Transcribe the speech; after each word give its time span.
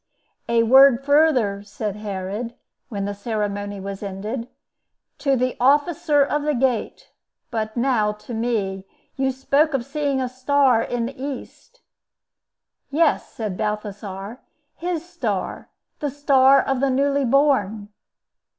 "A 0.49 0.63
word 0.63 1.05
further," 1.05 1.61
said 1.61 1.95
Herod, 1.97 2.55
when 2.89 3.05
the 3.05 3.13
ceremony 3.13 3.79
was 3.79 4.01
ended. 4.01 4.47
"To 5.19 5.35
the 5.35 5.55
officer 5.59 6.23
of 6.23 6.41
the 6.41 6.55
gate, 6.55 7.11
and 7.11 7.51
but 7.51 7.77
now 7.77 8.11
to 8.13 8.33
me, 8.33 8.87
you 9.15 9.29
spoke 9.31 9.75
of 9.75 9.85
seeing 9.85 10.19
a 10.19 10.27
star 10.27 10.81
in 10.81 11.05
the 11.05 11.23
east." 11.23 11.81
"Yes," 12.89 13.29
said 13.31 13.55
Balthasar, 13.55 14.39
"his 14.73 15.05
star, 15.07 15.69
the 15.99 16.09
star 16.09 16.59
of 16.59 16.79
the 16.79 16.89
newly 16.89 17.23
born." 17.23 17.89